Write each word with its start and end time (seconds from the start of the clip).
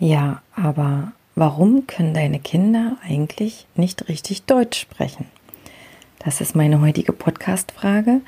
Ja, 0.00 0.40
aber 0.56 1.12
warum 1.34 1.86
können 1.86 2.14
deine 2.14 2.40
Kinder 2.40 2.96
eigentlich 3.06 3.66
nicht 3.74 4.08
richtig 4.08 4.44
Deutsch 4.44 4.80
sprechen? 4.80 5.26
Das 6.20 6.40
ist 6.40 6.56
meine 6.56 6.80
heutige 6.80 7.12
Podcast-Frage. 7.12 8.22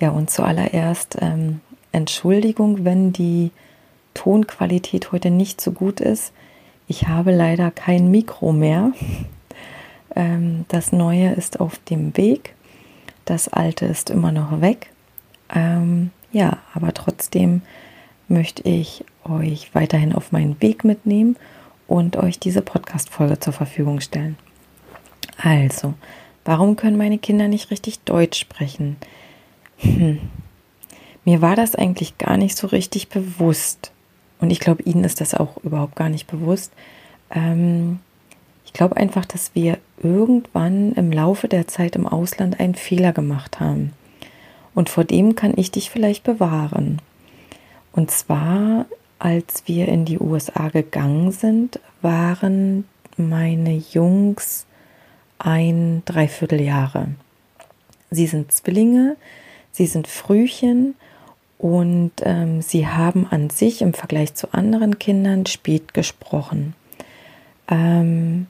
Ja, 0.00 0.10
und 0.10 0.28
zuallererst 0.30 1.16
ähm, 1.22 1.60
Entschuldigung, 1.92 2.84
wenn 2.84 3.14
die 3.14 3.52
Tonqualität 4.12 5.10
heute 5.10 5.30
nicht 5.30 5.62
so 5.62 5.72
gut 5.72 6.00
ist. 6.00 6.34
Ich 6.88 7.08
habe 7.08 7.34
leider 7.34 7.70
kein 7.70 8.10
Mikro 8.10 8.52
mehr. 8.52 8.92
Ähm, 10.16 10.64
das 10.68 10.90
neue 10.90 11.34
ist 11.34 11.60
auf 11.60 11.78
dem 11.90 12.16
Weg. 12.16 12.54
Das 13.26 13.46
alte 13.46 13.84
ist 13.84 14.08
immer 14.08 14.32
noch 14.32 14.62
weg. 14.62 14.90
Ähm, 15.54 16.12
ja, 16.32 16.56
aber 16.72 16.94
trotzdem 16.94 17.60
möchte 18.28 18.62
ich 18.68 19.04
euch 19.24 19.74
weiterhin 19.74 20.12
auf 20.12 20.32
meinen 20.32 20.60
Weg 20.60 20.84
mitnehmen 20.84 21.36
und 21.86 22.16
euch 22.16 22.38
diese 22.38 22.62
Podcast-Folge 22.62 23.40
zur 23.40 23.52
Verfügung 23.52 24.00
stellen. 24.00 24.36
Also, 25.42 25.94
warum 26.44 26.76
können 26.76 26.96
meine 26.96 27.18
Kinder 27.18 27.48
nicht 27.48 27.70
richtig 27.70 28.00
Deutsch 28.00 28.38
sprechen? 28.38 28.96
Hm. 29.78 30.20
Mir 31.24 31.42
war 31.42 31.56
das 31.56 31.74
eigentlich 31.74 32.18
gar 32.18 32.36
nicht 32.36 32.56
so 32.56 32.66
richtig 32.68 33.08
bewusst. 33.08 33.92
Und 34.40 34.50
ich 34.50 34.60
glaube, 34.60 34.82
Ihnen 34.82 35.04
ist 35.04 35.20
das 35.20 35.34
auch 35.34 35.58
überhaupt 35.58 35.96
gar 35.96 36.08
nicht 36.08 36.26
bewusst. 36.26 36.72
Ähm, 37.30 38.00
ich 38.64 38.72
glaube 38.72 38.96
einfach, 38.96 39.24
dass 39.24 39.54
wir 39.54 39.78
irgendwann 40.02 40.92
im 40.92 41.12
Laufe 41.12 41.48
der 41.48 41.66
Zeit 41.66 41.96
im 41.96 42.06
Ausland 42.06 42.60
einen 42.60 42.74
Fehler 42.74 43.12
gemacht 43.12 43.60
haben. 43.60 43.92
Und 44.74 44.88
vor 44.88 45.04
dem 45.04 45.34
kann 45.34 45.54
ich 45.56 45.70
dich 45.70 45.90
vielleicht 45.90 46.22
bewahren. 46.22 47.00
Und 47.98 48.12
zwar 48.12 48.86
als 49.18 49.64
wir 49.66 49.88
in 49.88 50.04
die 50.04 50.20
USA 50.20 50.68
gegangen 50.68 51.32
sind, 51.32 51.80
waren 52.00 52.84
meine 53.16 53.74
Jungs 53.74 54.66
ein 55.40 56.02
Dreivierteljahre. 56.04 57.08
Sie 58.12 58.28
sind 58.28 58.52
Zwillinge, 58.52 59.16
sie 59.72 59.86
sind 59.86 60.06
Frühchen 60.06 60.94
und 61.58 62.12
ähm, 62.22 62.62
sie 62.62 62.86
haben 62.86 63.26
an 63.28 63.50
sich 63.50 63.82
im 63.82 63.94
Vergleich 63.94 64.32
zu 64.34 64.54
anderen 64.54 65.00
Kindern 65.00 65.46
spät 65.46 65.92
gesprochen. 65.92 66.74
Ähm, 67.68 68.46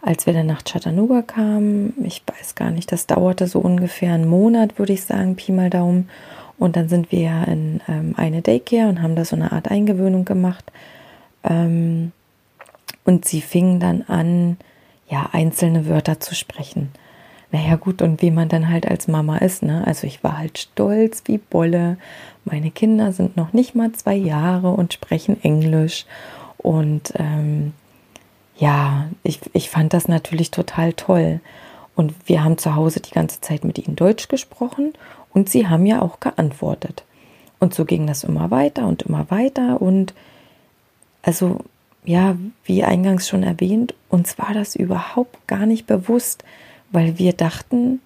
als 0.00 0.24
wir 0.24 0.32
dann 0.32 0.46
nach 0.46 0.64
Chattanooga 0.64 1.20
kamen, 1.20 1.92
ich 2.02 2.22
weiß 2.26 2.54
gar 2.54 2.70
nicht, 2.70 2.90
das 2.92 3.06
dauerte 3.06 3.46
so 3.46 3.58
ungefähr 3.58 4.14
einen 4.14 4.26
Monat, 4.26 4.78
würde 4.78 4.94
ich 4.94 5.04
sagen, 5.04 5.36
Pi 5.36 5.52
mal 5.52 5.68
Daumen. 5.68 6.08
Und 6.58 6.76
dann 6.76 6.88
sind 6.88 7.12
wir 7.12 7.46
in 7.48 7.80
ähm, 7.88 8.14
eine 8.16 8.42
Daycare 8.42 8.88
und 8.88 9.02
haben 9.02 9.16
da 9.16 9.24
so 9.24 9.36
eine 9.36 9.52
Art 9.52 9.70
Eingewöhnung 9.70 10.24
gemacht. 10.24 10.64
Ähm, 11.44 12.12
und 13.04 13.24
sie 13.24 13.40
fingen 13.40 13.78
dann 13.78 14.02
an, 14.02 14.56
ja, 15.08 15.28
einzelne 15.32 15.86
Wörter 15.86 16.18
zu 16.18 16.34
sprechen. 16.34 16.90
Naja, 17.52 17.76
gut, 17.76 18.02
und 18.02 18.22
wie 18.22 18.30
man 18.32 18.48
dann 18.48 18.68
halt 18.68 18.88
als 18.88 19.06
Mama 19.06 19.38
ist, 19.38 19.62
ne? 19.62 19.86
Also 19.86 20.06
ich 20.06 20.24
war 20.24 20.36
halt 20.38 20.58
stolz 20.58 21.22
wie 21.26 21.38
Bolle. 21.38 21.96
Meine 22.44 22.70
Kinder 22.70 23.12
sind 23.12 23.36
noch 23.36 23.52
nicht 23.52 23.74
mal 23.74 23.92
zwei 23.92 24.14
Jahre 24.14 24.70
und 24.70 24.92
sprechen 24.92 25.42
Englisch. 25.42 26.06
Und 26.58 27.12
ähm, 27.16 27.72
ja, 28.58 29.06
ich, 29.22 29.40
ich 29.52 29.70
fand 29.70 29.92
das 29.92 30.08
natürlich 30.08 30.50
total 30.50 30.92
toll. 30.92 31.40
Und 31.96 32.14
wir 32.26 32.44
haben 32.44 32.58
zu 32.58 32.76
Hause 32.76 33.00
die 33.00 33.10
ganze 33.10 33.40
Zeit 33.40 33.64
mit 33.64 33.78
ihnen 33.78 33.96
Deutsch 33.96 34.28
gesprochen 34.28 34.92
und 35.32 35.48
sie 35.48 35.66
haben 35.66 35.86
ja 35.86 36.02
auch 36.02 36.20
geantwortet. 36.20 37.04
Und 37.58 37.74
so 37.74 37.84
ging 37.86 38.06
das 38.06 38.22
immer 38.22 38.50
weiter 38.50 38.86
und 38.86 39.02
immer 39.02 39.30
weiter. 39.30 39.80
Und 39.80 40.14
also, 41.22 41.58
ja, 42.04 42.36
wie 42.64 42.84
eingangs 42.84 43.28
schon 43.28 43.42
erwähnt, 43.42 43.94
uns 44.10 44.38
war 44.38 44.52
das 44.52 44.76
überhaupt 44.76 45.46
gar 45.48 45.66
nicht 45.66 45.86
bewusst, 45.86 46.44
weil 46.90 47.18
wir 47.18 47.32
dachten, 47.32 48.00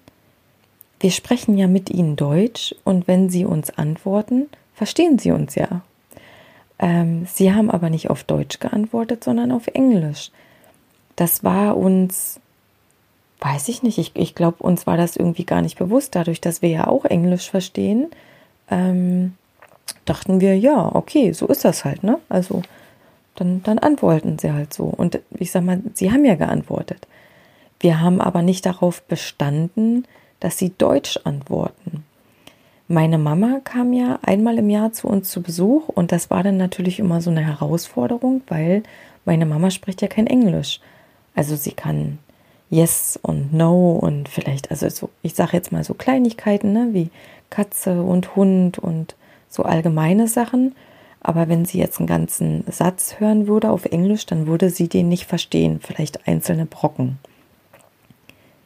wir 1.01 1.11
sprechen 1.11 1.57
ja 1.57 1.67
mit 1.67 1.89
ihnen 1.89 2.15
Deutsch 2.15 2.73
und 2.83 3.07
wenn 3.07 3.29
sie 3.29 3.45
uns 3.45 3.71
antworten, 3.71 4.47
verstehen 4.73 5.19
sie 5.19 5.31
uns 5.31 5.55
ja. 5.55 5.81
Ähm, 6.79 7.27
sie 7.31 7.53
haben 7.53 7.69
aber 7.69 7.89
nicht 7.89 8.09
auf 8.09 8.23
Deutsch 8.23 8.59
geantwortet, 8.59 9.23
sondern 9.23 9.51
auf 9.51 9.67
Englisch. 9.67 10.31
Das 11.15 11.43
war 11.43 11.77
uns 11.77 12.39
weiß 13.41 13.67
ich 13.69 13.83
nicht, 13.83 13.97
ich, 13.97 14.11
ich 14.15 14.35
glaube, 14.35 14.63
uns 14.63 14.87
war 14.87 14.97
das 14.97 15.15
irgendwie 15.17 15.45
gar 15.45 15.61
nicht 15.61 15.77
bewusst, 15.77 16.15
dadurch, 16.15 16.39
dass 16.39 16.61
wir 16.61 16.69
ja 16.69 16.87
auch 16.87 17.05
Englisch 17.05 17.49
verstehen, 17.49 18.07
ähm, 18.69 19.33
dachten 20.05 20.39
wir, 20.39 20.57
ja, 20.57 20.93
okay, 20.95 21.33
so 21.33 21.47
ist 21.47 21.65
das 21.65 21.83
halt, 21.83 22.03
ne? 22.03 22.19
Also 22.29 22.61
dann, 23.35 23.63
dann 23.63 23.79
antworten 23.79 24.37
sie 24.37 24.51
halt 24.53 24.73
so. 24.73 24.85
Und 24.85 25.19
ich 25.31 25.51
sag 25.51 25.63
mal, 25.63 25.81
sie 25.93 26.11
haben 26.11 26.23
ja 26.23 26.35
geantwortet. 26.35 27.07
Wir 27.79 27.99
haben 27.99 28.21
aber 28.21 28.43
nicht 28.43 28.65
darauf 28.65 29.01
bestanden, 29.03 30.05
dass 30.39 30.57
sie 30.57 30.71
Deutsch 30.77 31.19
antworten. 31.23 32.03
Meine 32.87 33.17
Mama 33.17 33.61
kam 33.63 33.93
ja 33.93 34.19
einmal 34.21 34.59
im 34.59 34.69
Jahr 34.69 34.91
zu 34.91 35.07
uns 35.07 35.31
zu 35.31 35.41
Besuch 35.41 35.87
und 35.87 36.11
das 36.11 36.29
war 36.29 36.43
dann 36.43 36.57
natürlich 36.57 36.99
immer 36.99 37.21
so 37.21 37.31
eine 37.31 37.41
Herausforderung, 37.41 38.41
weil 38.47 38.83
meine 39.25 39.45
Mama 39.45 39.71
spricht 39.71 40.01
ja 40.01 40.07
kein 40.07 40.27
Englisch. 40.27 40.79
Also 41.33 41.55
sie 41.55 41.71
kann 41.71 42.19
Yes 42.71 43.19
und 43.21 43.53
No 43.53 43.91
und 43.91 44.29
vielleicht, 44.29 44.71
also 44.71 44.89
so, 44.89 45.09
ich 45.21 45.35
sage 45.35 45.57
jetzt 45.57 45.71
mal 45.71 45.83
so 45.83 45.93
Kleinigkeiten, 45.93 46.71
ne, 46.71 46.89
wie 46.93 47.09
Katze 47.49 48.01
und 48.01 48.35
Hund 48.35 48.79
und 48.79 49.15
so 49.49 49.63
allgemeine 49.63 50.27
Sachen. 50.27 50.73
Aber 51.19 51.49
wenn 51.49 51.65
sie 51.65 51.77
jetzt 51.77 51.99
einen 51.99 52.07
ganzen 52.07 52.63
Satz 52.71 53.19
hören 53.19 53.45
würde 53.45 53.69
auf 53.69 53.85
Englisch, 53.85 54.25
dann 54.25 54.47
würde 54.47 54.69
sie 54.69 54.87
den 54.87 55.09
nicht 55.09 55.25
verstehen, 55.25 55.79
vielleicht 55.81 56.27
einzelne 56.27 56.65
Brocken. 56.65 57.19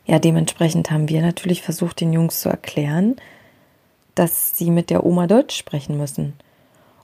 Ja, 0.05 0.19
dementsprechend 0.19 0.91
haben 0.91 1.09
wir 1.09 1.21
natürlich 1.21 1.63
versucht, 1.63 1.99
den 1.99 2.13
Jungs 2.13 2.39
zu 2.39 2.49
erklären, 2.49 3.15
dass 4.13 4.55
sie 4.55 4.69
mit 4.69 4.91
der 4.91 5.03
Oma 5.03 5.25
Deutsch 5.25 5.57
sprechen 5.57 5.97
müssen. 5.97 6.33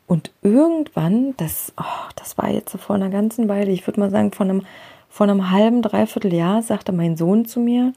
Und 0.06 0.32
irgendwann, 0.44 1.36
das, 1.38 1.74
oh, 1.78 2.10
das 2.16 2.38
war 2.38 2.50
jetzt 2.50 2.78
vor 2.78 2.96
einer 2.96 3.10
ganzen 3.10 3.50
Weile, 3.50 3.72
ich 3.72 3.88
würde 3.88 4.00
mal 4.00 4.12
sagen, 4.12 4.32
vor 4.32 4.46
einem 4.46 4.66
vor 5.12 5.28
einem 5.28 5.52
halben, 5.52 5.82
dreiviertel 5.82 6.34
Jahr 6.34 6.64
sagte 6.64 6.94
mein 6.94 7.18
Sohn 7.18 7.46
zu 7.46 7.60
mir, 7.60 7.94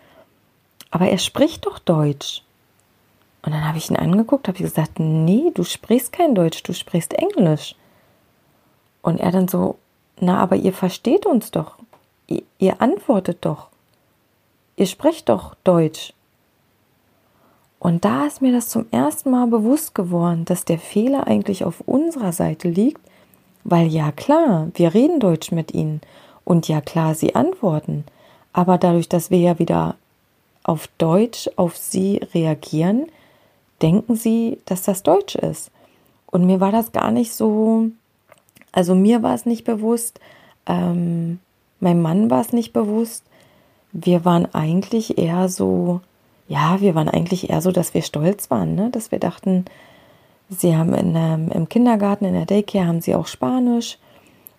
aber 0.91 1.09
er 1.09 1.19
spricht 1.19 1.65
doch 1.65 1.79
Deutsch. 1.79 2.43
Und 3.43 3.53
dann 3.53 3.67
habe 3.67 3.79
ich 3.79 3.89
ihn 3.89 3.97
angeguckt, 3.97 4.49
habe 4.49 4.59
gesagt, 4.59 4.99
nee, 4.99 5.53
du 5.55 5.63
sprichst 5.63 6.13
kein 6.13 6.35
Deutsch, 6.35 6.65
du 6.65 6.75
sprichst 6.75 7.15
Englisch. 7.15 7.77
Und 9.01 9.21
er 9.21 9.31
dann 9.31 9.47
so, 9.47 9.77
na, 10.19 10.39
aber 10.39 10.57
ihr 10.57 10.73
versteht 10.73 11.25
uns 11.25 11.53
doch. 11.53 11.79
Ihr, 12.27 12.43
ihr 12.59 12.83
antwortet 12.83 13.39
doch. 13.43 13.69
Ihr 14.77 14.87
sprecht 14.87 15.29
doch 15.29 15.55
Deutsch. 15.63 16.15
Und 17.79 18.05
da 18.05 18.27
ist 18.27 18.43
mir 18.43 18.51
das 18.51 18.71
zum 18.71 18.87
ersten 18.91 19.31
Mal 19.31 19.47
bewusst 19.47 19.95
geworden, 19.95 20.47
dass 20.47 20.65
der 20.65 20.79
Fehler 20.79 21.29
eigentlich 21.29 21.65
auf 21.65 21.81
unserer 21.87 22.33
Seite 22.33 22.69
liegt, 22.69 23.01
weil 23.63 23.87
ja 23.87 24.11
klar, 24.11 24.69
wir 24.75 24.95
reden 24.95 25.21
Deutsch 25.21 25.53
mit 25.53 25.75
ihnen 25.75 26.01
und 26.45 26.69
ja 26.69 26.81
klar, 26.81 27.15
sie 27.15 27.35
antworten. 27.35 28.05
Aber 28.53 28.79
dadurch, 28.79 29.09
dass 29.09 29.31
wir 29.31 29.39
ja 29.39 29.59
wieder 29.59 29.97
auf 30.63 30.89
Deutsch 30.99 31.51
auf 31.57 31.77
sie 31.77 32.21
reagieren, 32.35 33.07
denken 33.83 34.17
sie, 34.17 34.59
dass 34.67 34.83
das 34.83 35.03
Deutsch 35.03 35.35
ist. 35.35 35.71
Und 36.27 36.47
mir 36.47 36.61
war 36.61 36.73
das 36.73 36.93
gar 36.93 37.11
nicht 37.11 37.33
so, 37.33 37.91
also 38.73 38.95
mir 38.95 39.23
war 39.23 39.35
es 39.35 39.47
nicht 39.47 39.65
bewusst, 39.65 40.21
ähm, 40.67 41.39
mein 41.81 42.01
Mann 42.01 42.31
war 42.31 42.41
es 42.41 42.53
nicht 42.53 42.73
bewusst. 42.73 43.25
Wir 43.93 44.25
waren 44.25 44.53
eigentlich 44.55 45.19
eher 45.19 45.49
so, 45.49 46.01
ja, 46.49 46.81
wir 46.81 46.95
waren 46.95 47.09
eigentlich 47.09 47.51
eher 47.51 47.61
so, 47.61 47.71
dass 47.71 47.95
wir 47.95 48.03
stolz 48.03 48.51
waren, 48.51 48.75
ne? 48.75 48.91
dass 48.91 49.13
wir 49.13 49.19
dachten, 49.19 49.67
sie 50.49 50.77
haben 50.77 50.95
in, 50.95 51.15
ähm, 51.15 51.51
im 51.53 51.69
Kindergarten, 51.69 52.25
in 52.25 52.35
der 52.35 52.47
Daycare 52.47 52.87
haben 52.87 53.01
sie 53.01 53.15
auch 53.15 53.27
Spanisch 53.27 53.99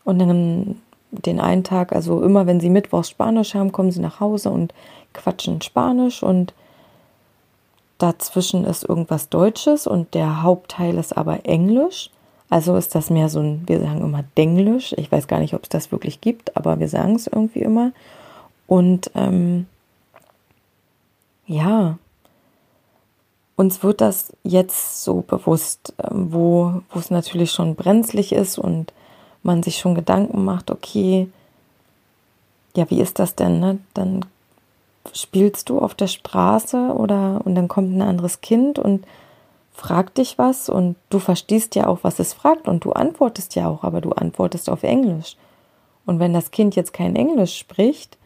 und 0.03 0.19
dann 0.19 0.81
den 1.21 1.39
einen 1.39 1.63
Tag, 1.63 1.93
also 1.93 2.21
immer 2.21 2.47
wenn 2.47 2.59
sie 2.59 2.69
Mittwochs 2.69 3.09
Spanisch 3.09 3.53
haben, 3.53 3.71
kommen 3.71 3.91
sie 3.91 4.01
nach 4.01 4.19
Hause 4.19 4.49
und 4.49 4.73
quatschen 5.13 5.61
Spanisch 5.61 6.23
und 6.23 6.53
dazwischen 7.97 8.65
ist 8.65 8.83
irgendwas 8.83 9.29
Deutsches 9.29 9.87
und 9.87 10.13
der 10.13 10.43
Hauptteil 10.43 10.97
ist 10.97 11.17
aber 11.17 11.45
Englisch. 11.45 12.09
Also 12.49 12.75
ist 12.75 12.93
das 12.93 13.09
mehr 13.09 13.29
so 13.29 13.39
ein, 13.39 13.63
wir 13.65 13.79
sagen 13.79 14.01
immer 14.01 14.23
Denglisch. 14.37 14.93
Ich 14.97 15.11
weiß 15.11 15.27
gar 15.27 15.39
nicht, 15.39 15.53
ob 15.53 15.63
es 15.63 15.69
das 15.69 15.91
wirklich 15.91 16.21
gibt, 16.21 16.55
aber 16.55 16.79
wir 16.79 16.87
sagen 16.87 17.15
es 17.15 17.27
irgendwie 17.27 17.61
immer. 17.61 17.91
Und 18.67 19.09
ähm, 19.15 19.65
ja, 21.47 21.97
uns 23.55 23.83
wird 23.83 24.01
das 24.01 24.33
jetzt 24.43 25.03
so 25.03 25.21
bewusst, 25.21 25.93
ähm, 26.03 26.27
wo, 26.31 26.81
wo 26.89 26.99
es 26.99 27.09
natürlich 27.09 27.51
schon 27.51 27.75
brenzlig 27.75 28.31
ist 28.31 28.57
und 28.57 28.93
man 29.45 29.63
sich 29.63 29.77
schon 29.77 29.95
Gedanken 29.95 30.43
macht, 30.43 30.71
okay, 30.71 31.29
ja, 32.75 32.89
wie 32.89 32.99
ist 32.99 33.19
das 33.19 33.35
denn? 33.35 33.59
Ne? 33.59 33.79
Dann 33.93 34.25
spielst 35.13 35.69
du 35.69 35.79
auf 35.79 35.93
der 35.93 36.07
Straße 36.07 36.93
oder 36.95 37.41
und 37.45 37.55
dann 37.55 37.67
kommt 37.67 37.95
ein 37.95 38.01
anderes 38.01 38.41
Kind 38.41 38.79
und 38.79 39.05
fragt 39.71 40.17
dich 40.17 40.37
was 40.37 40.69
und 40.69 40.95
du 41.09 41.19
verstehst 41.19 41.75
ja 41.75 41.87
auch, 41.87 41.99
was 42.01 42.19
es 42.19 42.33
fragt 42.33 42.67
und 42.67 42.85
du 42.85 42.91
antwortest 42.91 43.55
ja 43.55 43.67
auch, 43.67 43.83
aber 43.83 44.01
du 44.01 44.11
antwortest 44.11 44.69
auf 44.69 44.83
Englisch. 44.83 45.35
Und 46.05 46.19
wenn 46.19 46.33
das 46.33 46.51
Kind 46.51 46.75
jetzt 46.75 46.93
kein 46.93 47.15
Englisch 47.15 47.57
spricht, 47.57 48.17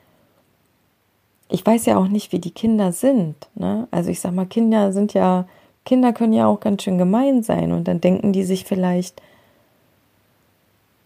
ich 1.49 1.65
weiß 1.65 1.85
ja 1.87 1.97
auch 1.97 2.07
nicht, 2.07 2.31
wie 2.31 2.39
die 2.39 2.51
Kinder 2.51 2.91
sind. 2.91 3.49
Ne? 3.55 3.87
Also 3.91 4.11
ich 4.11 4.19
sag 4.19 4.33
mal, 4.33 4.45
Kinder 4.45 4.93
sind 4.93 5.13
ja, 5.13 5.47
Kinder 5.85 6.13
können 6.13 6.33
ja 6.33 6.45
auch 6.45 6.59
ganz 6.59 6.83
schön 6.83 6.97
gemein 6.97 7.41
sein 7.41 7.71
und 7.71 7.87
dann 7.87 7.99
denken 7.99 8.31
die 8.31 8.43
sich 8.43 8.65
vielleicht, 8.65 9.21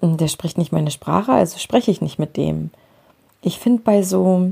der 0.04 0.28
spricht 0.28 0.58
nicht 0.58 0.72
meine 0.72 0.92
Sprache, 0.92 1.32
also 1.32 1.58
spreche 1.58 1.92
ich 1.92 2.02
nicht 2.02 2.20
mit 2.20 2.38
dem. 2.38 2.72
Ich 3.42 3.60
finde 3.60 3.82
bei 3.84 4.04
so, 4.04 4.52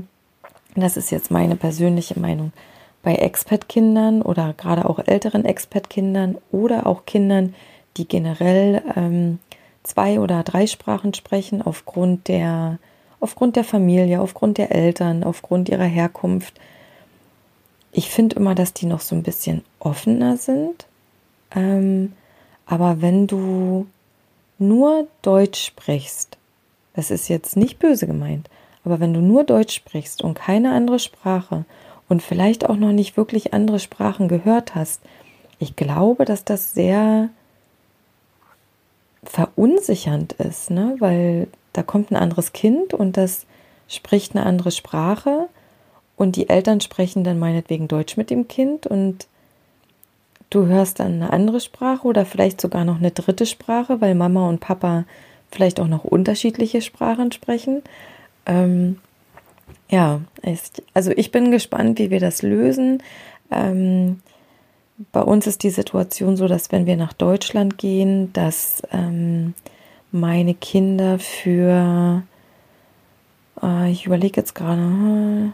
das 0.74 0.96
ist 0.96 1.10
jetzt 1.10 1.30
meine 1.30 1.56
persönliche 1.56 2.18
Meinung, 2.18 2.52
bei 3.02 3.14
Expat-Kindern 3.16 4.22
oder 4.22 4.54
gerade 4.54 4.88
auch 4.88 4.98
älteren 4.98 5.44
Expat-Kindern 5.44 6.38
oder 6.50 6.86
auch 6.86 7.04
Kindern, 7.04 7.54
die 7.96 8.06
generell 8.06 8.82
ähm, 8.96 9.38
zwei 9.82 10.20
oder 10.20 10.42
drei 10.42 10.66
Sprachen 10.66 11.14
sprechen 11.14 11.62
aufgrund 11.62 12.28
der 12.28 12.78
aufgrund 13.20 13.54
der 13.54 13.62
Familie, 13.62 14.20
aufgrund 14.20 14.58
der 14.58 14.74
Eltern, 14.74 15.22
aufgrund 15.22 15.68
ihrer 15.68 15.84
Herkunft. 15.84 16.60
Ich 17.92 18.10
finde 18.10 18.34
immer, 18.34 18.56
dass 18.56 18.72
die 18.72 18.86
noch 18.86 19.00
so 19.00 19.14
ein 19.14 19.22
bisschen 19.22 19.62
offener 19.78 20.36
sind. 20.36 20.86
Ähm, 21.54 22.14
aber 22.66 23.00
wenn 23.00 23.28
du 23.28 23.86
nur 24.62 25.06
Deutsch 25.22 25.66
sprichst, 25.66 26.38
das 26.94 27.10
ist 27.10 27.28
jetzt 27.28 27.56
nicht 27.56 27.78
böse 27.78 28.06
gemeint, 28.06 28.48
aber 28.84 29.00
wenn 29.00 29.14
du 29.14 29.20
nur 29.20 29.44
Deutsch 29.44 29.74
sprichst 29.74 30.22
und 30.22 30.34
keine 30.34 30.72
andere 30.72 30.98
Sprache 30.98 31.64
und 32.08 32.22
vielleicht 32.22 32.68
auch 32.68 32.76
noch 32.76 32.92
nicht 32.92 33.16
wirklich 33.16 33.54
andere 33.54 33.78
Sprachen 33.78 34.28
gehört 34.28 34.74
hast, 34.74 35.00
ich 35.58 35.76
glaube, 35.76 36.24
dass 36.24 36.44
das 36.44 36.74
sehr 36.74 37.30
verunsichernd 39.24 40.32
ist, 40.34 40.70
ne? 40.70 40.96
weil 40.98 41.46
da 41.72 41.82
kommt 41.82 42.10
ein 42.10 42.16
anderes 42.16 42.52
Kind 42.52 42.92
und 42.92 43.16
das 43.16 43.46
spricht 43.88 44.34
eine 44.34 44.44
andere 44.44 44.72
Sprache 44.72 45.48
und 46.16 46.36
die 46.36 46.48
Eltern 46.48 46.80
sprechen 46.80 47.24
dann 47.24 47.38
meinetwegen 47.38 47.88
Deutsch 47.88 48.16
mit 48.16 48.30
dem 48.30 48.48
Kind 48.48 48.86
und 48.86 49.26
du 50.54 50.66
hörst 50.66 51.00
dann 51.00 51.14
eine 51.14 51.32
andere 51.32 51.60
Sprache 51.60 52.06
oder 52.06 52.26
vielleicht 52.26 52.60
sogar 52.60 52.84
noch 52.84 52.98
eine 52.98 53.10
dritte 53.10 53.46
Sprache, 53.46 54.00
weil 54.00 54.14
Mama 54.14 54.48
und 54.48 54.60
Papa 54.60 55.04
vielleicht 55.50 55.80
auch 55.80 55.88
noch 55.88 56.04
unterschiedliche 56.04 56.82
Sprachen 56.82 57.32
sprechen. 57.32 57.82
Ähm, 58.46 58.98
ja, 59.90 60.20
ist, 60.42 60.82
also 60.94 61.10
ich 61.10 61.30
bin 61.30 61.50
gespannt, 61.50 61.98
wie 61.98 62.10
wir 62.10 62.20
das 62.20 62.42
lösen. 62.42 63.02
Ähm, 63.50 64.20
bei 65.10 65.22
uns 65.22 65.46
ist 65.46 65.62
die 65.62 65.70
Situation 65.70 66.36
so, 66.36 66.48
dass 66.48 66.70
wenn 66.70 66.86
wir 66.86 66.96
nach 66.96 67.12
Deutschland 67.12 67.78
gehen, 67.78 68.32
dass 68.32 68.82
ähm, 68.92 69.54
meine 70.10 70.54
Kinder 70.54 71.18
für, 71.18 72.22
äh, 73.62 73.90
ich 73.90 74.06
überlege 74.06 74.40
jetzt 74.40 74.54
gerade, 74.54 75.52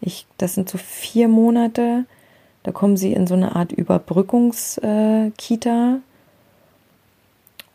ich, 0.00 0.26
das 0.38 0.54
sind 0.54 0.68
so 0.68 0.78
vier 0.78 1.28
Monate, 1.28 2.06
da 2.62 2.72
kommen 2.72 2.96
sie 2.96 3.12
in 3.12 3.26
so 3.26 3.34
eine 3.34 3.56
Art 3.56 3.72
Überbrückungskita 3.72 5.94
äh, 5.94 5.98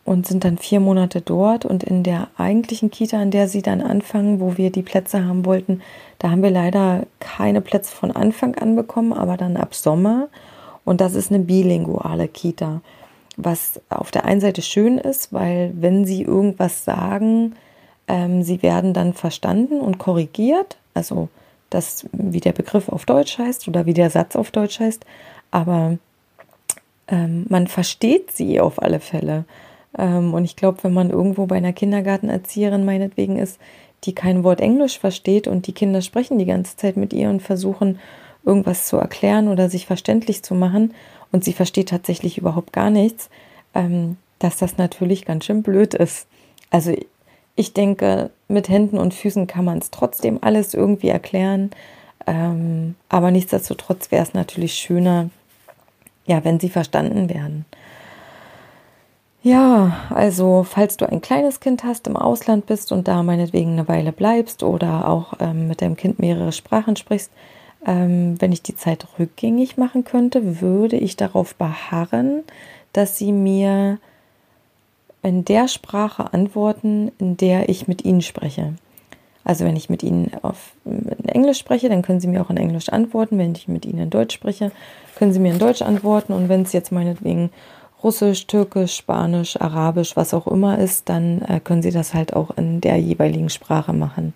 und 0.06 0.28
sind 0.28 0.44
dann 0.44 0.58
vier 0.58 0.80
Monate 0.80 1.22
dort. 1.22 1.66
Und 1.66 1.84
in 1.84 2.04
der 2.04 2.28
eigentlichen 2.38 2.92
Kita, 2.92 3.20
an 3.20 3.32
der 3.32 3.48
sie 3.48 3.62
dann 3.62 3.82
anfangen, 3.82 4.40
wo 4.40 4.58
wir 4.58 4.72
die 4.72 4.82
Plätze 4.82 5.26
haben 5.26 5.46
wollten, 5.46 5.82
da 6.20 6.30
haben 6.30 6.44
wir 6.44 6.52
leider 6.52 7.06
keine 7.20 7.62
Plätze 7.62 7.96
von 7.96 8.12
Anfang 8.12 8.56
an 8.56 8.76
bekommen, 8.76 9.14
aber 9.14 9.38
dann 9.38 9.58
ab 9.58 9.76
Sommer. 9.76 10.28
Und 10.86 11.02
das 11.02 11.16
ist 11.16 11.32
eine 11.32 11.44
bilinguale 11.44 12.28
Kita 12.28 12.82
was 13.38 13.82
auf 13.90 14.12
der 14.12 14.26
einen 14.26 14.42
Seite 14.42 14.62
schön 14.62 14.98
ist, 14.98 15.34
weil 15.34 15.72
wenn 15.76 16.06
sie 16.06 16.22
irgendwas 16.22 16.86
sagen, 16.86 17.56
ähm, 18.08 18.44
sie 18.44 18.62
werden 18.62 18.94
dann 18.94 19.14
verstanden 19.14 19.80
und 19.80 19.98
korrigiert, 19.98 20.78
also 20.94 21.30
das, 21.74 22.06
wie 22.12 22.40
der 22.40 22.54
Begriff 22.54 22.90
auf 22.90 23.06
Deutsch 23.06 23.38
heißt 23.38 23.68
oder 23.68 23.86
wie 23.86 23.94
der 23.94 24.10
Satz 24.10 24.36
auf 24.36 24.52
Deutsch 24.52 24.80
heißt, 24.80 25.06
aber 25.52 25.98
ähm, 27.08 27.46
man 27.50 27.68
versteht 27.68 28.31
sie 28.31 28.60
auf 28.60 28.81
alle 28.81 29.00
Fälle. 29.00 29.46
Ähm, 29.98 30.34
und 30.34 30.46
ich 30.46 30.56
glaube, 30.56 30.84
wenn 30.84 30.94
man 30.94 31.10
irgendwo 31.10 31.46
bei 31.46 31.58
einer 31.58 31.74
Kindergartenerzieherin 31.74 32.86
meinetwegen 32.86 33.38
ist, 33.38 33.60
die 34.04 34.14
kein 34.14 34.44
Wort 34.44 34.60
Englisch 34.60 35.00
versteht 35.00 35.48
und 35.48 35.68
die 35.68 35.74
Kinder 35.74 36.02
sprechen 36.02 36.40
die 36.40 36.46
ganze 36.46 36.75
Zeit 36.75 36.98
mit 36.98 37.14
ihr 37.14 37.30
und 37.30 37.42
versuchen 37.42 38.00
irgendwas 38.46 38.86
zu 38.88 38.98
erklären 38.98 39.48
oder 39.48 39.70
sich 39.70 39.86
verständlich 39.86 40.44
zu 40.44 40.56
machen 40.56 40.94
und 41.31 41.44
sie 41.44 41.54
versteht 41.54 41.90
tatsächlich 41.90 42.38
überhaupt 42.38 42.74
gar 42.74 42.90
nichts, 42.90 43.30
ähm, 43.74 44.18
dass 44.40 44.58
das 44.58 44.78
natürlich 44.78 45.25
ganz 45.25 45.46
schön 45.46 45.64
blöd 45.64 45.94
ist. 45.94 46.28
Also 46.70 46.94
ich 47.56 47.74
denke, 47.74 48.32
mit 48.48 48.70
Händen 48.70 48.98
und 48.98 49.14
Füßen 49.14 49.48
kann 49.48 49.66
man 49.66 49.78
es 49.78 49.92
trotzdem 49.92 50.40
alles 50.42 50.74
irgendwie 50.74 51.10
erklären. 51.10 51.72
Ähm, 52.26 52.96
aber 53.10 53.32
nichtsdestotrotz 53.32 54.12
wäre 54.12 54.24
es 54.24 54.34
natürlich 54.34 54.74
schöner, 54.76 55.30
ja, 56.26 56.44
wenn 56.44 56.60
sie 56.60 56.70
verstanden 56.70 57.30
werden. 57.30 57.66
Ja, 59.44 60.06
also 60.10 60.64
falls 60.64 60.96
du 60.96 61.06
ein 61.06 61.20
kleines 61.20 61.60
Kind 61.60 61.84
hast, 61.84 62.08
im 62.08 62.16
Ausland 62.16 62.66
bist 62.66 62.94
und 62.94 63.10
da 63.10 63.24
meinetwegen 63.24 63.74
eine 63.74 63.90
Weile 63.90 64.14
bleibst 64.14 64.64
oder 64.64 65.10
auch 65.10 65.34
ähm, 65.42 65.68
mit 65.68 65.82
deinem 65.82 65.98
Kind 65.98 66.18
mehrere 66.18 66.54
Sprachen 66.54 66.96
sprichst, 66.96 67.30
ähm, 67.86 68.40
wenn 68.40 68.54
ich 68.54 68.64
die 68.64 68.78
Zeit 68.78 69.06
rückgängig 69.20 69.76
machen 69.76 70.06
könnte, 70.06 70.62
würde 70.62 70.96
ich 70.96 71.18
darauf 71.18 71.56
beharren, 71.56 72.44
dass 72.94 73.18
sie 73.18 73.34
mir 73.34 73.98
in 75.24 75.46
der 75.46 75.68
Sprache 75.68 76.34
antworten, 76.34 77.12
in 77.18 77.38
der 77.38 77.70
ich 77.70 77.88
mit 77.88 78.06
ihnen 78.06 78.22
spreche. 78.22 78.74
Also 79.46 79.65
wenn 79.65 79.75
ich 79.75 79.89
mit 79.89 80.03
ihnen 80.03 80.32
auf 80.42 80.74
in 80.86 81.27
Englisch 81.27 81.60
spreche, 81.60 81.89
dann 81.89 82.01
können 82.01 82.20
sie 82.20 82.27
mir 82.27 82.42
auch 82.42 82.50
in 82.50 82.58
Englisch 82.58 82.89
antworten. 82.89 83.38
Wenn 83.38 83.56
ich 83.56 83.68
mit 83.68 83.86
ihnen 83.86 84.00
in 84.00 84.10
Deutsch 84.10 84.36
spreche, 84.36 84.72
können 85.15 85.34
sie 85.34 85.39
mir 85.39 85.51
in 85.51 85.60
Deutsch 85.60 85.82
antworten. 85.82 86.34
Und 86.34 86.48
wenn 86.50 86.62
es 86.62 86.74
jetzt 86.74 86.92
meinetwegen 86.92 87.50
Russisch, 88.03 88.48
Türkisch, 88.48 88.96
Spanisch, 88.96 89.60
Arabisch, 89.60 90.15
was 90.15 90.34
auch 90.34 90.48
immer 90.48 90.77
ist, 90.77 91.10
dann 91.10 91.42
äh, 91.42 91.60
können 91.62 91.82
sie 91.82 91.92
das 91.92 92.13
halt 92.13 92.34
auch 92.34 92.51
in 92.58 92.82
der 92.82 92.98
jeweiligen 92.98 93.50
Sprache 93.50 93.94
machen. 93.94 94.34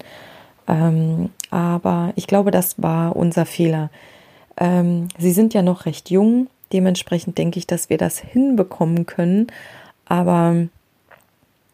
Ähm, 0.67 1.29
aber 1.51 2.11
ich 2.15 2.27
glaube, 2.27 2.51
das 2.51 2.81
war 2.81 3.15
unser 3.15 3.45
Fehler. 3.45 3.89
Ähm, 4.57 5.07
sie 5.17 5.31
sind 5.31 5.53
ja 5.53 5.61
noch 5.61 5.85
recht 5.85 6.09
jung, 6.09 6.47
dementsprechend 6.73 7.37
denke 7.37 7.59
ich, 7.59 7.67
dass 7.67 7.89
wir 7.89 7.97
das 7.97 8.19
hinbekommen 8.19 9.05
können. 9.05 9.47
Aber 10.05 10.67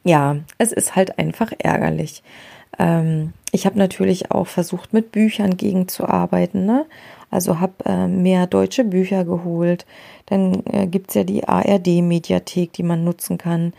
ja, 0.03 0.37
es 0.57 0.71
ist 0.71 0.95
halt 0.95 1.17
einfach 1.19 1.51
ärgerlich. 1.59 2.23
Ähm, 2.79 3.33
ich 3.51 3.65
habe 3.65 3.77
natürlich 3.77 4.31
auch 4.31 4.47
versucht, 4.47 4.93
mit 4.93 5.11
Büchern 5.11 5.57
gegenzuarbeiten. 5.57 6.65
Ne? 6.65 6.85
Also 7.29 7.59
habe 7.59 7.73
äh, 7.85 8.07
mehr 8.07 8.47
deutsche 8.47 8.83
Bücher 8.83 9.25
geholt. 9.25 9.85
Dann 10.25 10.63
äh, 10.65 10.87
gibt 10.87 11.09
es 11.09 11.15
ja 11.15 11.23
die 11.23 11.47
ARD-Mediathek, 11.47 12.73
die 12.73 12.83
man 12.83 13.03
nutzen 13.03 13.37
kann 13.37 13.73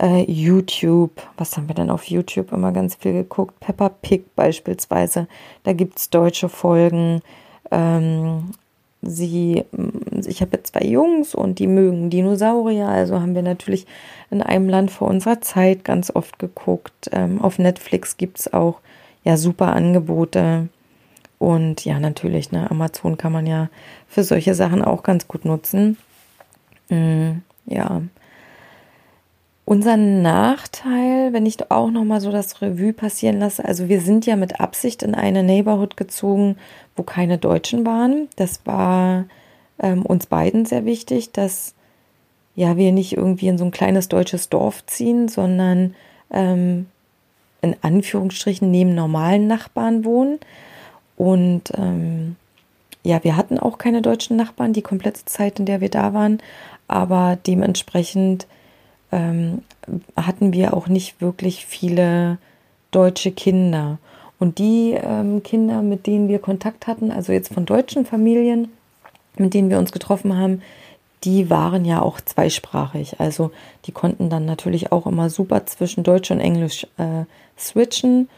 äh, 0.00 0.30
YouTube. 0.30 1.22
Was 1.36 1.56
haben 1.56 1.68
wir 1.68 1.74
denn 1.74 1.90
auf 1.90 2.04
YouTube 2.04 2.52
immer 2.52 2.72
ganz 2.72 2.96
viel 2.96 3.12
geguckt? 3.12 3.58
Peppa 3.60 3.88
Pig 3.88 4.34
beispielsweise. 4.34 5.28
Da 5.62 5.72
gibt 5.72 5.98
es 5.98 6.10
deutsche 6.10 6.48
Folgen. 6.48 7.22
Ähm, 7.70 8.50
sie, 9.06 9.64
mm, 9.72 10.20
ich 10.26 10.40
habe 10.40 10.62
zwei 10.62 10.86
Jungs 10.86 11.34
und 11.34 11.58
die 11.58 11.66
mögen 11.66 12.10
Dinosaurier, 12.10 12.88
also 12.88 13.20
haben 13.20 13.34
wir 13.34 13.42
natürlich 13.42 13.86
in 14.30 14.42
einem 14.42 14.68
Land 14.68 14.90
vor 14.90 15.08
unserer 15.08 15.40
Zeit 15.40 15.84
ganz 15.84 16.10
oft 16.14 16.38
geguckt. 16.38 17.10
Ähm, 17.12 17.40
auf 17.40 17.58
Netflix 17.58 18.16
gibt 18.16 18.40
es 18.40 18.52
auch 18.52 18.80
ja 19.22 19.36
super 19.36 19.74
Angebote. 19.74 20.68
Und 21.38 21.84
ja, 21.84 22.00
natürlich, 22.00 22.52
ne, 22.52 22.70
Amazon 22.70 23.18
kann 23.18 23.32
man 23.32 23.46
ja 23.46 23.68
für 24.08 24.24
solche 24.24 24.54
Sachen 24.54 24.82
auch 24.82 25.02
ganz 25.02 25.28
gut 25.28 25.44
nutzen. 25.44 25.98
Mm, 26.88 27.42
ja, 27.66 28.02
unser 29.64 29.96
Nachteil, 29.96 31.32
wenn 31.32 31.46
ich 31.46 31.70
auch 31.70 31.90
noch 31.90 32.04
mal 32.04 32.20
so 32.20 32.30
das 32.30 32.60
Revue 32.60 32.92
passieren 32.92 33.38
lasse, 33.38 33.64
also 33.64 33.88
wir 33.88 34.00
sind 34.00 34.26
ja 34.26 34.36
mit 34.36 34.60
Absicht 34.60 35.02
in 35.02 35.14
eine 35.14 35.42
Neighborhood 35.42 35.96
gezogen, 35.96 36.56
wo 36.96 37.02
keine 37.02 37.38
Deutschen 37.38 37.86
waren. 37.86 38.28
Das 38.36 38.60
war 38.66 39.24
ähm, 39.78 40.04
uns 40.04 40.26
beiden 40.26 40.66
sehr 40.66 40.84
wichtig, 40.84 41.32
dass 41.32 41.74
ja, 42.54 42.76
wir 42.76 42.92
nicht 42.92 43.16
irgendwie 43.16 43.48
in 43.48 43.58
so 43.58 43.64
ein 43.64 43.70
kleines 43.70 44.08
deutsches 44.08 44.48
Dorf 44.48 44.86
ziehen, 44.86 45.28
sondern 45.28 45.94
ähm, 46.30 46.86
in 47.62 47.74
Anführungsstrichen 47.80 48.70
neben 48.70 48.94
normalen 48.94 49.46
Nachbarn 49.46 50.04
wohnen. 50.04 50.38
Und 51.16 51.72
ähm, 51.76 52.36
ja, 53.02 53.24
wir 53.24 53.36
hatten 53.36 53.58
auch 53.58 53.78
keine 53.78 54.02
deutschen 54.02 54.36
Nachbarn 54.36 54.72
die 54.72 54.82
komplette 54.82 55.24
Zeit, 55.24 55.58
in 55.58 55.66
der 55.66 55.80
wir 55.80 55.90
da 55.90 56.14
waren, 56.14 56.38
aber 56.86 57.38
dementsprechend 57.46 58.46
ähm, 59.14 59.62
hatten 60.16 60.52
wir 60.52 60.74
auch 60.74 60.88
nicht 60.88 61.20
wirklich 61.20 61.66
viele 61.66 62.38
deutsche 62.90 63.30
Kinder. 63.30 63.98
Und 64.38 64.58
die 64.58 64.92
ähm, 64.92 65.42
Kinder, 65.42 65.82
mit 65.82 66.06
denen 66.06 66.28
wir 66.28 66.38
Kontakt 66.38 66.86
hatten, 66.86 67.10
also 67.10 67.32
jetzt 67.32 67.54
von 67.54 67.64
deutschen 67.64 68.04
Familien, 68.04 68.68
mit 69.36 69.54
denen 69.54 69.70
wir 69.70 69.78
uns 69.78 69.92
getroffen 69.92 70.36
haben, 70.36 70.62
die 71.22 71.48
waren 71.48 71.84
ja 71.84 72.02
auch 72.02 72.20
zweisprachig. 72.20 73.20
Also 73.20 73.50
die 73.86 73.92
konnten 73.92 74.28
dann 74.28 74.44
natürlich 74.44 74.92
auch 74.92 75.06
immer 75.06 75.30
super 75.30 75.64
zwischen 75.66 76.04
Deutsch 76.04 76.30
und 76.30 76.40
Englisch 76.40 76.86
äh, 76.98 77.24
switchen. 77.58 78.28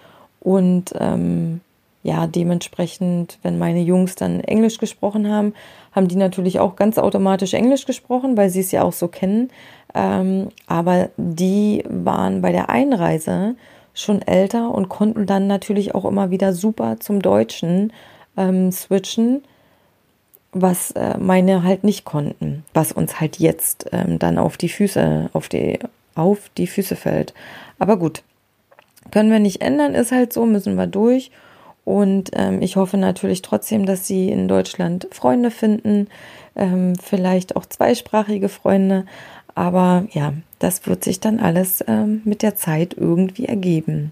Und 0.40 0.92
ähm, 0.98 1.60
ja, 2.06 2.28
dementsprechend, 2.28 3.36
wenn 3.42 3.58
meine 3.58 3.80
Jungs 3.80 4.14
dann 4.14 4.38
Englisch 4.38 4.78
gesprochen 4.78 5.28
haben, 5.28 5.54
haben 5.90 6.06
die 6.06 6.14
natürlich 6.14 6.60
auch 6.60 6.76
ganz 6.76 6.98
automatisch 6.98 7.52
Englisch 7.52 7.84
gesprochen, 7.84 8.36
weil 8.36 8.48
sie 8.48 8.60
es 8.60 8.70
ja 8.70 8.84
auch 8.84 8.92
so 8.92 9.08
kennen. 9.08 9.50
Ähm, 9.92 10.50
aber 10.68 11.08
die 11.16 11.82
waren 11.88 12.42
bei 12.42 12.52
der 12.52 12.70
Einreise 12.70 13.56
schon 13.92 14.22
älter 14.22 14.72
und 14.72 14.88
konnten 14.88 15.26
dann 15.26 15.48
natürlich 15.48 15.96
auch 15.96 16.04
immer 16.04 16.30
wieder 16.30 16.52
super 16.52 17.00
zum 17.00 17.22
Deutschen 17.22 17.92
ähm, 18.36 18.70
switchen, 18.70 19.42
was 20.52 20.92
äh, 20.92 21.18
meine 21.18 21.64
halt 21.64 21.82
nicht 21.82 22.04
konnten, 22.04 22.64
was 22.72 22.92
uns 22.92 23.18
halt 23.18 23.40
jetzt 23.40 23.86
ähm, 23.90 24.20
dann 24.20 24.38
auf 24.38 24.56
die 24.56 24.68
Füße, 24.68 25.30
auf 25.32 25.48
die, 25.48 25.80
auf 26.14 26.50
die 26.56 26.68
Füße 26.68 26.94
fällt. 26.94 27.34
Aber 27.80 27.96
gut, 27.96 28.22
können 29.10 29.32
wir 29.32 29.40
nicht 29.40 29.60
ändern, 29.60 29.96
ist 29.96 30.12
halt 30.12 30.32
so, 30.32 30.46
müssen 30.46 30.76
wir 30.76 30.86
durch. 30.86 31.32
Und 31.86 32.30
ähm, 32.32 32.62
ich 32.62 32.74
hoffe 32.74 32.96
natürlich 32.96 33.42
trotzdem, 33.42 33.86
dass 33.86 34.08
sie 34.08 34.28
in 34.28 34.48
Deutschland 34.48 35.06
Freunde 35.12 35.52
finden, 35.52 36.08
ähm, 36.56 36.96
vielleicht 37.00 37.54
auch 37.54 37.64
zweisprachige 37.64 38.48
Freunde. 38.48 39.06
Aber 39.54 40.04
ja, 40.10 40.32
das 40.58 40.84
wird 40.88 41.04
sich 41.04 41.20
dann 41.20 41.38
alles 41.38 41.84
ähm, 41.86 42.22
mit 42.24 42.42
der 42.42 42.56
Zeit 42.56 42.94
irgendwie 42.98 43.46
ergeben. 43.46 44.10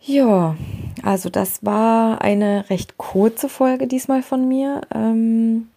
Ja, 0.00 0.56
also 1.02 1.28
das 1.28 1.62
war 1.62 2.22
eine 2.22 2.70
recht 2.70 2.96
kurze 2.96 3.50
Folge 3.50 3.86
diesmal 3.86 4.22
von 4.22 4.48
mir. 4.48 4.80
Ähm, 4.94 5.68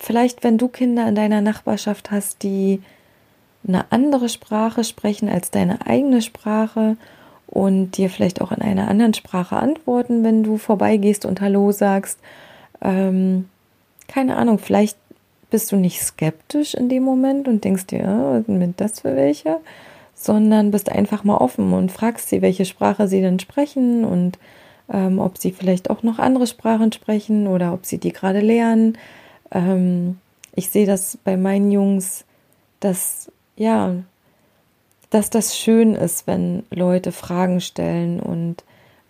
vielleicht, 0.00 0.42
wenn 0.42 0.56
du 0.56 0.68
Kinder 0.68 1.06
in 1.06 1.14
deiner 1.14 1.42
Nachbarschaft 1.42 2.10
hast, 2.10 2.42
die 2.42 2.80
eine 3.68 3.92
andere 3.92 4.30
Sprache 4.30 4.84
sprechen 4.84 5.28
als 5.28 5.50
deine 5.50 5.86
eigene 5.86 6.22
Sprache 6.22 6.96
und 7.54 7.92
dir 7.92 8.10
vielleicht 8.10 8.40
auch 8.40 8.52
in 8.52 8.60
einer 8.60 8.88
anderen 8.88 9.14
Sprache 9.14 9.56
antworten, 9.56 10.24
wenn 10.24 10.42
du 10.42 10.58
vorbeigehst 10.58 11.24
und 11.24 11.40
Hallo 11.40 11.72
sagst. 11.72 12.18
Ähm, 12.82 13.48
keine 14.08 14.36
Ahnung, 14.36 14.58
vielleicht 14.58 14.98
bist 15.50 15.70
du 15.70 15.76
nicht 15.76 16.02
skeptisch 16.02 16.74
in 16.74 16.88
dem 16.88 17.04
Moment 17.04 17.46
und 17.46 17.64
denkst 17.64 17.86
dir, 17.86 18.02
oh, 18.06 18.34
was 18.38 18.46
sind 18.46 18.80
das 18.80 19.00
für 19.00 19.14
welche? 19.14 19.58
Sondern 20.14 20.72
bist 20.72 20.90
einfach 20.90 21.22
mal 21.22 21.36
offen 21.36 21.72
und 21.72 21.92
fragst 21.92 22.28
sie, 22.28 22.42
welche 22.42 22.64
Sprache 22.64 23.06
sie 23.06 23.20
denn 23.20 23.38
sprechen 23.38 24.04
und 24.04 24.38
ähm, 24.92 25.20
ob 25.20 25.38
sie 25.38 25.52
vielleicht 25.52 25.90
auch 25.90 26.02
noch 26.02 26.18
andere 26.18 26.48
Sprachen 26.48 26.90
sprechen 26.92 27.46
oder 27.46 27.72
ob 27.72 27.86
sie 27.86 27.98
die 27.98 28.12
gerade 28.12 28.40
lernen. 28.40 28.98
Ähm, 29.52 30.18
ich 30.56 30.70
sehe 30.70 30.86
das 30.86 31.18
bei 31.22 31.36
meinen 31.36 31.70
Jungs, 31.70 32.24
dass 32.80 33.30
ja, 33.56 33.94
dass 35.14 35.30
das 35.30 35.56
schön 35.56 35.94
ist, 35.94 36.26
wenn 36.26 36.64
Leute 36.70 37.12
Fragen 37.12 37.60
stellen 37.60 38.18
und 38.18 38.64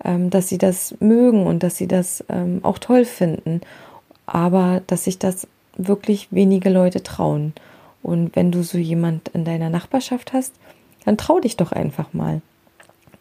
ähm, 0.04 0.28
dass 0.28 0.50
sie 0.50 0.58
das 0.58 0.94
mögen 1.00 1.46
und 1.46 1.62
dass 1.62 1.78
sie 1.78 1.88
das 1.88 2.22
ähm, 2.28 2.60
auch 2.62 2.78
toll 2.78 3.06
finden, 3.06 3.62
aber 4.26 4.82
dass 4.86 5.04
sich 5.04 5.18
das 5.18 5.48
wirklich 5.78 6.28
wenige 6.30 6.68
Leute 6.68 7.02
trauen. 7.02 7.54
Und 8.02 8.36
wenn 8.36 8.52
du 8.52 8.62
so 8.62 8.76
jemand 8.76 9.30
in 9.30 9.46
deiner 9.46 9.70
Nachbarschaft 9.70 10.34
hast, 10.34 10.52
dann 11.06 11.16
trau 11.16 11.40
dich 11.40 11.56
doch 11.56 11.72
einfach 11.72 12.12
mal. 12.12 12.42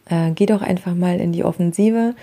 Äh, 0.10 0.32
geh 0.32 0.46
doch 0.46 0.62
einfach 0.62 0.94
mal 0.94 1.22
in 1.22 1.32
die 1.32 1.46
Offensive 1.46 2.16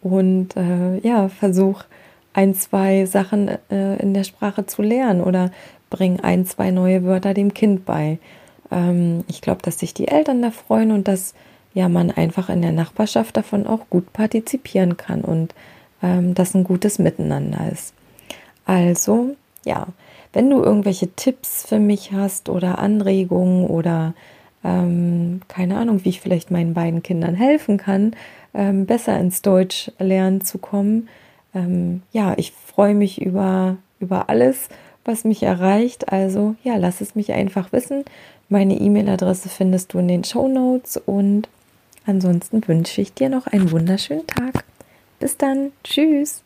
und 0.00 0.56
äh, 0.56 0.96
ja, 1.00 1.28
versuch 1.28 1.84
ein, 2.32 2.54
zwei 2.54 3.04
Sachen 3.04 3.48
äh, 3.70 3.96
in 3.96 4.14
der 4.14 4.24
Sprache 4.24 4.64
zu 4.64 4.80
lernen 4.80 5.20
oder 5.20 5.50
bring 5.90 6.20
ein, 6.20 6.46
zwei 6.46 6.70
neue 6.70 7.04
Wörter 7.04 7.34
dem 7.34 7.52
Kind 7.52 7.84
bei. 7.84 8.18
Ähm, 8.76 9.24
ich 9.28 9.40
glaube, 9.40 9.62
dass 9.62 9.78
sich 9.78 9.94
die 9.94 10.08
Eltern 10.08 10.42
da 10.42 10.50
freuen 10.50 10.92
und 10.92 11.08
dass 11.08 11.34
ja 11.74 11.88
man 11.88 12.10
einfach 12.10 12.48
in 12.48 12.62
der 12.62 12.72
Nachbarschaft 12.72 13.36
davon 13.36 13.66
auch 13.66 13.88
gut 13.90 14.12
partizipieren 14.12 14.96
kann 14.96 15.22
und 15.22 15.54
ähm, 16.02 16.34
das 16.34 16.54
ein 16.54 16.64
gutes 16.64 16.98
Miteinander 16.98 17.70
ist. 17.72 17.94
Also 18.66 19.36
ja, 19.64 19.86
wenn 20.32 20.50
du 20.50 20.62
irgendwelche 20.62 21.08
Tipps 21.14 21.66
für 21.66 21.78
mich 21.78 22.12
hast 22.12 22.48
oder 22.48 22.78
Anregungen 22.78 23.66
oder 23.66 24.14
ähm, 24.62 25.40
keine 25.48 25.78
Ahnung, 25.78 26.04
wie 26.04 26.10
ich 26.10 26.20
vielleicht 26.20 26.50
meinen 26.50 26.74
beiden 26.74 27.02
Kindern 27.02 27.34
helfen 27.34 27.78
kann, 27.78 28.14
ähm, 28.52 28.86
besser 28.86 29.18
ins 29.18 29.42
Deutsch 29.42 29.90
lernen 29.98 30.42
zu 30.42 30.58
kommen, 30.58 31.08
ähm, 31.54 32.02
ja, 32.12 32.34
ich 32.36 32.52
freue 32.52 32.94
mich 32.94 33.20
über, 33.20 33.76
über 33.98 34.28
alles, 34.28 34.68
was 35.06 35.24
mich 35.24 35.42
erreicht. 35.42 36.12
Also 36.12 36.54
ja, 36.64 36.76
lass 36.76 37.00
es 37.00 37.14
mich 37.14 37.32
einfach 37.32 37.72
wissen. 37.72 38.04
Meine 38.48 38.78
E-Mail-Adresse 38.78 39.48
findest 39.48 39.92
du 39.92 39.98
in 39.98 40.08
den 40.08 40.24
Show 40.24 40.48
Notes 40.48 40.96
und 40.96 41.48
ansonsten 42.06 42.66
wünsche 42.66 43.00
ich 43.00 43.12
dir 43.12 43.28
noch 43.28 43.46
einen 43.46 43.70
wunderschönen 43.70 44.26
Tag. 44.26 44.64
Bis 45.18 45.36
dann. 45.36 45.72
Tschüss. 45.82 46.42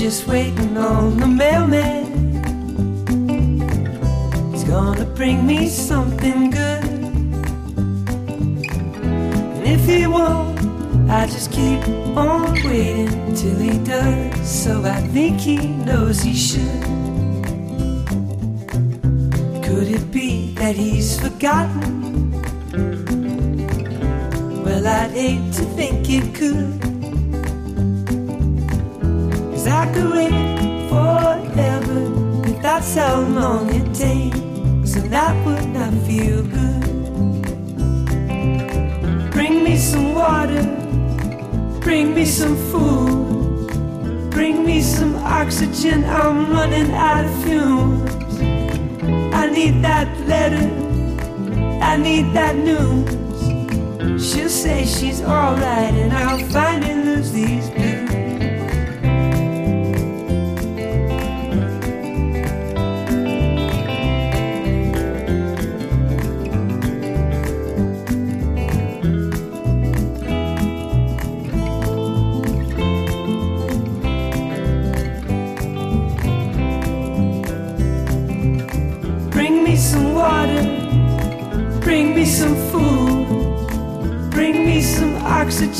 just 0.00 0.26
waiting 0.26 0.76
on 0.78 1.18
the 1.18 1.26
mailman. 1.26 1.99
Gonna 4.70 5.04
bring 5.04 5.44
me 5.46 5.68
something 5.68 6.50
good. 6.52 6.84
And 9.56 9.66
if 9.66 9.84
he 9.84 10.06
won't, 10.06 10.60
I 11.10 11.26
just 11.26 11.50
keep 11.50 11.84
on 12.16 12.54
waiting 12.62 13.34
till 13.34 13.58
he 13.58 13.78
does. 13.78 14.48
So 14.48 14.84
I 14.84 15.00
think 15.08 15.40
he 15.40 15.56
knows 15.56 16.20
he 16.20 16.34
should. 16.34 16.84
Could 19.64 19.88
it 19.88 20.10
be 20.12 20.54
that 20.54 20.76
he's 20.76 21.18
forgotten? 21.20 22.30
Well, 24.64 24.86
I'd 24.86 25.10
hate 25.10 25.52
to 25.54 25.64
think 25.74 26.08
it 26.08 26.32
could. 26.32 26.80
Cause 29.50 29.66
I 29.66 29.92
could 29.92 30.10
wait 30.12 30.30
forever 30.88 32.46
if 32.48 32.62
that's 32.62 32.94
how 32.94 33.20
long 33.20 33.68
it 33.74 33.94
takes, 33.94 34.49
and 34.96 35.10
that 35.12 35.34
would 35.46 35.68
not 35.68 35.92
feel 36.06 36.42
good. 36.42 36.80
Bring 39.30 39.62
me 39.62 39.76
some 39.76 40.14
water, 40.14 40.62
bring 41.80 42.14
me 42.14 42.24
some 42.24 42.56
food, 42.70 44.30
bring 44.30 44.64
me 44.64 44.82
some 44.82 45.16
oxygen. 45.16 46.04
I'm 46.04 46.50
running 46.50 46.92
out 46.92 47.24
of 47.24 47.44
fumes. 47.44 48.10
I 49.34 49.48
need 49.50 49.82
that 49.82 50.08
letter, 50.26 50.66
I 51.82 51.96
need 51.96 52.32
that 52.34 52.56
news. 52.56 53.20
She'll 54.22 54.48
say 54.48 54.84
she's 54.84 55.22
alright, 55.22 55.94
and 55.94 56.12
I'll 56.12 56.46
finally 56.48 56.94
lose 57.04 57.32
these 57.32 57.68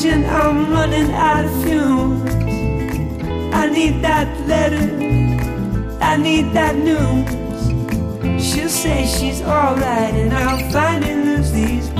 kitchen, 0.00 0.24
I'm 0.24 0.70
running 0.70 1.12
out 1.12 1.44
of 1.44 1.62
fumes. 1.62 2.34
I 3.54 3.68
need 3.68 4.02
that 4.02 4.28
letter, 4.46 4.88
I 6.00 6.16
need 6.16 6.52
that 6.54 6.76
news. 6.76 8.42
She'll 8.42 8.68
say 8.68 9.06
she's 9.06 9.42
alright, 9.42 10.14
and 10.14 10.32
I'll 10.32 10.70
finally 10.70 11.14
lose 11.14 11.52
these. 11.52 11.99